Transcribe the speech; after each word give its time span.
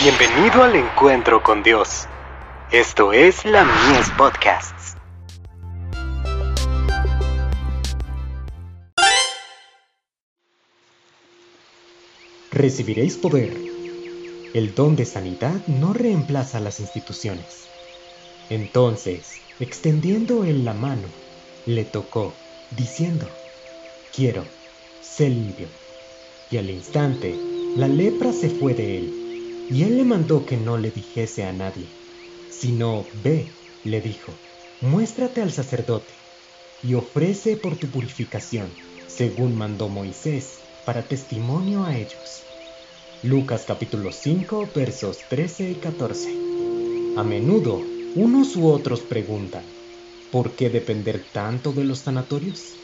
Bienvenido 0.00 0.62
al 0.62 0.76
encuentro 0.76 1.42
con 1.42 1.64
Dios. 1.64 2.06
Esto 2.70 3.12
es 3.12 3.44
la 3.44 3.64
Mies 3.64 4.08
Podcasts. 4.16 4.94
Recibiréis 12.52 13.16
poder. 13.16 13.56
El 14.54 14.72
don 14.76 14.94
de 14.94 15.04
sanidad 15.04 15.66
no 15.66 15.92
reemplaza 15.94 16.60
las 16.60 16.78
instituciones. 16.78 17.66
Entonces, 18.50 19.40
extendiendo 19.58 20.44
él 20.44 20.64
la 20.64 20.74
mano, 20.74 21.08
le 21.66 21.84
tocó, 21.84 22.32
diciendo, 22.70 23.26
quiero, 24.14 24.44
sé 25.02 25.28
limpio. 25.28 25.66
Y 26.52 26.58
al 26.58 26.70
instante, 26.70 27.34
la 27.74 27.88
lepra 27.88 28.32
se 28.32 28.48
fue 28.48 28.74
de 28.74 28.98
él 28.98 29.17
y 29.70 29.82
él 29.82 29.98
le 29.98 30.04
mandó 30.04 30.46
que 30.46 30.56
no 30.56 30.78
le 30.78 30.90
dijese 30.90 31.44
a 31.44 31.52
nadie, 31.52 31.88
sino, 32.50 33.04
ve, 33.22 33.46
le 33.84 34.00
dijo, 34.00 34.32
muéstrate 34.80 35.42
al 35.42 35.52
sacerdote 35.52 36.14
y 36.82 36.94
ofrece 36.94 37.56
por 37.56 37.76
tu 37.76 37.88
purificación, 37.88 38.70
según 39.06 39.56
mandó 39.56 39.88
Moisés, 39.88 40.60
para 40.86 41.02
testimonio 41.02 41.84
a 41.84 41.96
ellos. 41.96 42.44
Lucas 43.22 43.64
capítulo 43.66 44.12
5 44.12 44.70
versos 44.74 45.18
13 45.28 45.70
y 45.72 45.74
14. 45.74 46.30
A 47.16 47.24
menudo, 47.24 47.82
unos 48.14 48.56
u 48.56 48.68
otros 48.68 49.00
preguntan, 49.00 49.64
¿por 50.30 50.52
qué 50.52 50.70
depender 50.70 51.24
tanto 51.32 51.72
de 51.72 51.84
los 51.84 51.98
sanatorios? 51.98 52.76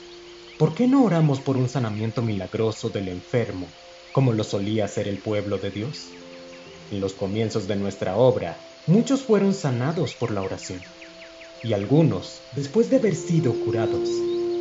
¿Por 0.59 0.75
qué 0.75 0.87
no 0.87 1.05
oramos 1.05 1.41
por 1.41 1.57
un 1.57 1.69
sanamiento 1.69 2.21
milagroso 2.21 2.91
del 2.91 3.09
enfermo, 3.09 3.69
como 4.13 4.33
lo 4.33 4.45
solía 4.45 4.85
hacer 4.85 5.09
el 5.09 5.19
pueblo 5.19 5.59
de 5.59 5.71
Dios? 5.71 6.11
En 6.91 7.01
los 7.01 7.15
comienzos 7.15 7.67
de 7.67 7.77
nuestra 7.77 8.17
obra, 8.17 8.59
muchos 8.87 9.23
fueron 9.23 9.55
sanados 9.55 10.15
por 10.15 10.31
la 10.31 10.43
oración. 10.43 10.81
Y 11.63 11.73
algunos, 11.73 12.43
después 12.55 12.91
de 12.91 12.97
haber 12.97 13.15
sido 13.15 13.53
curados, 13.65 14.09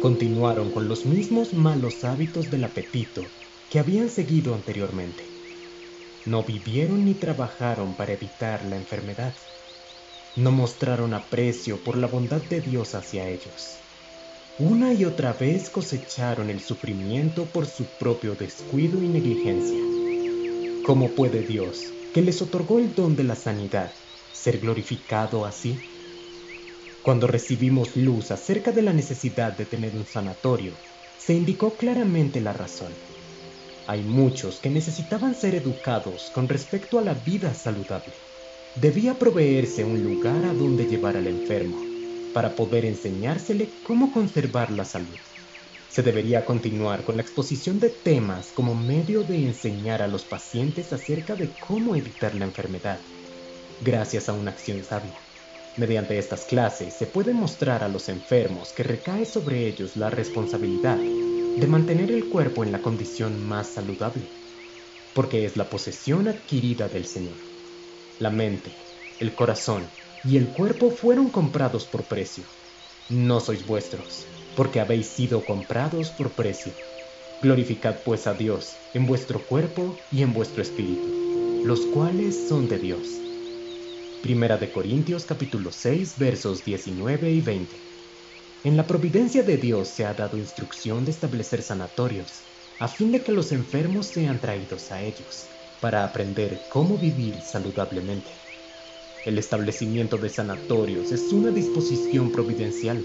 continuaron 0.02 0.72
con 0.72 0.88
los 0.88 1.06
mismos 1.06 1.54
malos 1.54 2.04
hábitos 2.04 2.50
del 2.50 2.64
apetito 2.64 3.24
que 3.70 3.80
habían 3.80 4.10
seguido 4.10 4.54
anteriormente. 4.54 5.24
No 6.26 6.44
vivieron 6.44 7.04
ni 7.04 7.14
trabajaron 7.14 7.96
para 7.96 8.14
evitar 8.14 8.64
la 8.66 8.78
enfermedad. 8.78 9.34
No 10.38 10.52
mostraron 10.52 11.14
aprecio 11.14 11.84
por 11.84 11.98
la 11.98 12.08
bondad 12.08 12.42
de 12.42 12.62
Dios 12.62 12.96
hacia 12.96 13.28
ellos. 13.28 13.78
Una 14.60 14.94
y 14.94 15.04
otra 15.04 15.34
vez 15.34 15.70
cosecharon 15.70 16.50
el 16.50 16.62
sufrimiento 16.62 17.46
por 17.46 17.66
su 17.66 17.86
propio 18.00 18.36
descuido 18.36 19.02
y 19.02 19.08
negligencia. 19.08 19.80
¿Cómo 20.86 21.10
puede 21.10 21.42
Dios, 21.42 21.92
que 22.14 22.22
les 22.22 22.44
otorgó 22.44 22.78
el 22.78 22.94
don 22.94 23.16
de 23.16 23.24
la 23.24 23.36
sanidad, 23.36 23.92
ser 24.32 24.60
glorificado 24.60 25.46
así? 25.46 25.80
Cuando 27.02 27.26
recibimos 27.26 27.98
luz 27.98 28.30
acerca 28.30 28.72
de 28.72 28.84
la 28.84 28.94
necesidad 28.94 29.54
de 29.54 29.66
tener 29.66 29.96
un 29.96 30.06
sanatorio, 30.06 30.78
se 31.18 31.34
indicó 31.34 31.76
claramente 31.76 32.40
la 32.40 32.54
razón. 32.54 32.94
Hay 33.88 34.04
muchos 34.04 34.60
que 34.60 34.70
necesitaban 34.70 35.34
ser 35.34 35.56
educados 35.56 36.32
con 36.36 36.48
respecto 36.48 37.00
a 37.00 37.02
la 37.02 37.16
vida 37.16 37.54
saludable. 37.56 38.14
Debía 38.76 39.18
proveerse 39.18 39.84
un 39.84 40.04
lugar 40.04 40.46
a 40.46 40.54
donde 40.54 40.86
llevar 40.86 41.18
al 41.18 41.26
enfermo, 41.28 41.78
para 42.32 42.56
poder 42.56 42.86
enseñársele 42.86 43.70
cómo 43.84 44.12
conservar 44.12 44.72
la 44.72 44.86
salud. 44.86 45.20
Se 45.94 46.02
debería 46.02 46.44
continuar 46.44 47.04
con 47.04 47.18
la 47.18 47.22
exposición 47.22 47.80
de 47.80 47.92
temas 47.92 48.52
como 48.52 48.74
medio 48.74 49.22
de 49.22 49.46
enseñar 49.46 50.02
a 50.02 50.08
los 50.08 50.26
pacientes 50.26 50.92
acerca 50.92 51.36
de 51.36 51.52
cómo 51.60 51.96
evitar 51.96 52.34
la 52.34 52.46
enfermedad, 52.46 53.00
gracias 53.80 54.28
a 54.28 54.34
una 54.34 54.50
acción 54.50 54.84
sabia. 54.84 55.14
Mediante 55.78 56.18
estas 56.18 56.46
clases 56.46 56.96
se 56.96 57.06
puede 57.06 57.36
mostrar 57.36 57.84
a 57.84 57.90
los 57.90 58.10
enfermos 58.10 58.74
que 58.74 58.82
recae 58.82 59.24
sobre 59.24 59.68
ellos 59.68 59.96
la 59.96 60.10
responsabilidad 60.10 60.98
de 60.98 61.68
mantener 61.68 62.10
el 62.10 62.28
cuerpo 62.28 62.64
en 62.64 62.72
la 62.72 62.82
condición 62.82 63.48
más 63.48 63.68
saludable, 63.68 64.28
porque 65.14 65.46
es 65.46 65.58
la 65.58 65.70
posesión 65.70 66.28
adquirida 66.28 66.90
del 66.90 67.06
Señor. 67.06 67.38
La 68.18 68.32
mente, 68.32 68.72
el 69.20 69.36
corazón 69.36 69.86
y 70.24 70.38
el 70.38 70.48
cuerpo 70.54 70.90
fueron 70.90 71.30
comprados 71.30 71.86
por 71.86 72.06
precio. 72.06 72.48
No 73.10 73.40
sois 73.40 73.68
vuestros, 73.68 74.26
porque 74.56 74.80
habéis 74.80 75.08
sido 75.08 75.44
comprados 75.46 76.12
por 76.12 76.32
precio. 76.32 76.74
Glorificad 77.42 77.96
pues 78.06 78.28
a 78.28 78.34
Dios 78.34 78.76
en 78.94 79.06
vuestro 79.06 79.46
cuerpo 79.46 79.98
y 80.12 80.22
en 80.22 80.34
vuestro 80.34 80.62
espíritu, 80.62 81.62
los 81.66 81.82
cuales 81.88 82.48
son 82.48 82.68
de 82.68 82.78
Dios. 82.78 83.08
Primera 84.22 84.58
de 84.58 84.72
Corintios 84.72 85.26
capítulo 85.26 85.72
6 85.72 86.18
versos 86.18 86.64
19 86.64 87.32
y 87.32 87.42
20. 87.42 87.76
En 88.64 88.78
la 88.78 88.88
providencia 88.88 89.44
de 89.44 89.58
Dios 89.58 89.90
se 89.90 90.06
ha 90.06 90.14
dado 90.14 90.38
instrucción 90.38 91.04
de 91.04 91.12
establecer 91.12 91.62
sanatorios, 91.62 92.32
a 92.80 92.88
fin 92.88 93.12
de 93.12 93.22
que 93.22 93.34
los 93.34 93.52
enfermos 93.52 94.06
sean 94.06 94.40
traídos 94.40 94.92
a 94.92 95.02
ellos, 95.02 95.48
para 95.82 96.06
aprender 96.06 96.62
cómo 96.72 96.98
vivir 96.98 97.36
saludablemente. 97.42 98.32
El 99.26 99.38
establecimiento 99.38 100.18
de 100.18 100.30
sanatorios 100.30 101.12
es 101.12 101.34
una 101.34 101.52
disposición 101.52 102.32
providencial 102.32 103.04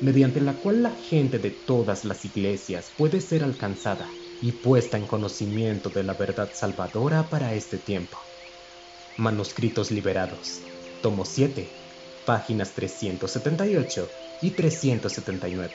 mediante 0.00 0.40
la 0.40 0.54
cual 0.54 0.82
la 0.82 0.90
gente 0.90 1.38
de 1.38 1.50
todas 1.50 2.04
las 2.04 2.24
iglesias 2.24 2.92
puede 2.96 3.20
ser 3.20 3.42
alcanzada 3.42 4.08
y 4.40 4.52
puesta 4.52 4.96
en 4.96 5.06
conocimiento 5.06 5.90
de 5.90 6.04
la 6.04 6.14
verdad 6.14 6.50
salvadora 6.54 7.28
para 7.28 7.54
este 7.54 7.78
tiempo. 7.78 8.18
Manuscritos 9.16 9.90
liberados, 9.90 10.62
tomo 11.02 11.24
7, 11.24 11.68
páginas 12.24 12.72
378 12.74 14.08
y 14.42 14.50
379. 14.50 15.74